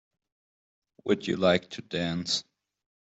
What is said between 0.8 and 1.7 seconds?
Would you like